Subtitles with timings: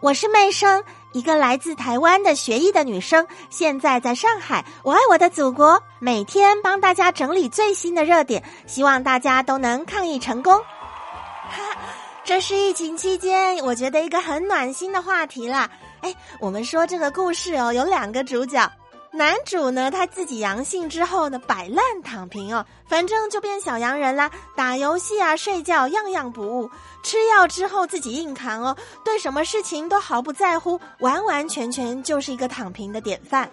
[0.00, 4.64] 我是妹生，一个来自台湾的学艺的女生，现在在上海。
[4.82, 10.54] 我爱我的祖国，每天帮大家整理最新的热点，希望大家都能抗疫成功。
[10.54, 11.76] 哈，
[12.24, 15.68] 这是疫情期间，我觉得一个很暖心的话题啦。
[16.02, 18.70] 哎，我们说这个故事哦，有两个主角。
[19.16, 26.70] 男主呢，他自己阳性之后呢，摆烂躺平哦，反正就变小洋人啦，打游戏啊、睡觉样样不误，
[27.02, 33.50] 吃药之后自己硬扛哦，对什么事情都毫不在乎，完完全全就是一个躺平的典范。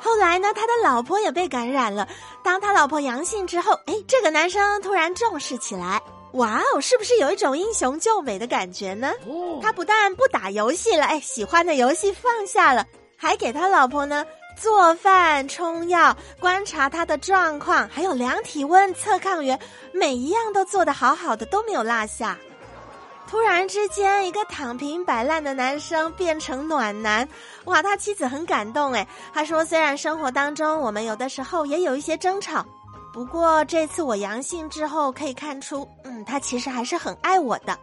[0.00, 2.08] 后来呢，他的老婆也被感染了，
[2.42, 6.00] 当他老婆阳性之后，哎，这个男生突然重视起来，
[6.32, 9.12] 哇哦，是不是有一种英雄救美的感觉呢？
[9.62, 12.86] 他不但不打游戏了，哎，喜欢的游戏放下了，
[13.18, 14.24] 还给他老婆呢。
[14.56, 19.58] 做饭、冲药、观察他的状况，还有量体温、测抗原，
[19.92, 22.36] 每一样都做得好好的，都没有落下。
[23.26, 27.28] 突然之间，一个躺平摆烂的男生变成暖男，
[27.64, 27.82] 哇！
[27.82, 32.64] 他妻子很感动，诶，他说：“虽然生活当中我们有的时候也有一些争吵，
[33.12, 37.76] 不过这次我阳性之后，可以看出，嗯，他其实还是很爱我的。”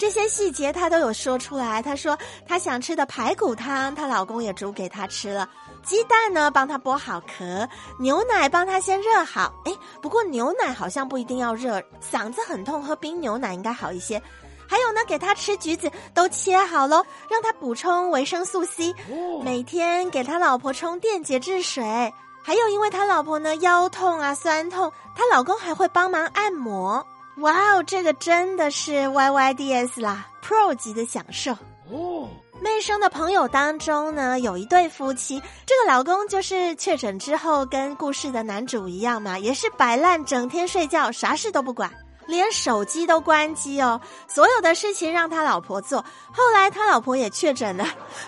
[0.00, 1.82] 这些细节她都有说出来。
[1.82, 5.46] 她说她想吃的排骨汤，她老公也煮给她吃了。
[5.82, 9.52] 鸡蛋呢，帮她剥好壳；牛奶帮她先热好。
[9.66, 14.20] 哎，不过牛奶好像不一定要热，嗓子很痛，喝冰牛奶应该好一些。
[14.66, 18.94] 还有呢，给他吃橘子都切好喽，让他补充维生素 C。
[19.42, 21.84] 每天给他老婆充电解质水。
[22.42, 27.06] 还有，因为他老婆呢腰痛啊酸痛，她老公还会帮忙按摩。
[27.36, 31.52] 哇哦，这个真的是 Y Y D S 啦，Pro 级的享受
[31.90, 32.28] 哦。
[32.60, 41.90] 妹生的朋友当中呢，有一对夫妻，这个老公就是确诊之后跟故事的男主一样嘛，也是摆烂，整天睡觉，啥事都不管。
[42.30, 46.02] 连手机都关机哦，所有的事情让他老婆做。
[46.32, 47.84] 后来他老婆也确诊了，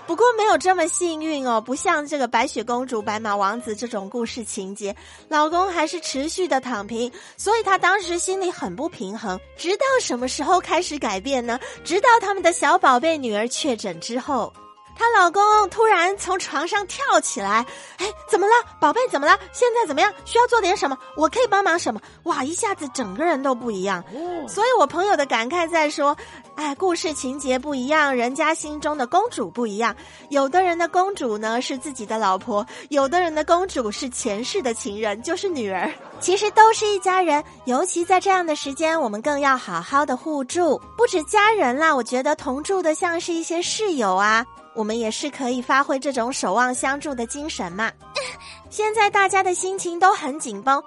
[0.06, 4.94] 不过没有这么幸运哦，不像这个白雪公主、白马王子这种故事情节，
[5.28, 9.40] 老公还是持续的躺平，所以他当时心里很不平衡。
[9.56, 11.58] 直到什么时候开始改变呢？
[11.84, 14.52] 直到他们的小宝贝女儿确诊之后。
[14.96, 17.64] 她老公突然从床上跳起来，
[17.98, 19.00] 哎，怎么了，宝贝？
[19.08, 19.38] 怎么了？
[19.52, 20.12] 现在怎么样？
[20.24, 20.96] 需要做点什么？
[21.16, 22.00] 我可以帮忙什么？
[22.24, 24.02] 哇，一下子整个人都不一样。
[24.48, 26.16] 所以我朋友的感慨在说，
[26.54, 29.94] 哎，故事情节不一样，人家心中的公主不一样。
[30.28, 35.90] 有的人的公主呢是自己的老婆，有的人的公主是前世的情人，就是女儿。
[36.20, 40.80] 其实都是一家人，尤其在这样的时间，我们更要好好的互助。
[40.96, 44.46] 不止家人啦，我觉得同住的像是一些室友啊。
[44.74, 47.90] 我们也是可以发挥这种守望相助的精神嘛。
[48.70, 50.82] 现在大家的心情都很紧绷，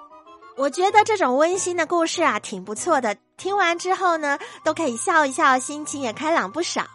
[0.56, 3.16] 我觉得这种温馨的故事啊挺不错的。
[3.36, 6.86] 听完之后呢，都可以笑一笑，心情也开朗不少。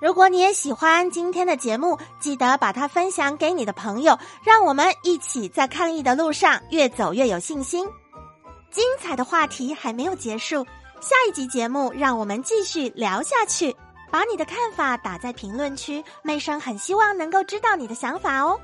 [0.00, 7.88] 如果你也喜欢今天的节目，记得把它分享给你的朋友，让我们一起在抗疫的路上越走越有信心。
[8.72, 10.64] 精彩的话题还没有结束，
[11.00, 13.76] 下一集节目让我们继续聊下去。
[14.12, 18.60] 把你的看法打在评论区，妹生很希望能够知道你的想法哦。